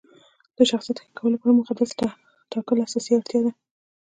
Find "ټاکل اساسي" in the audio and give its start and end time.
2.51-3.11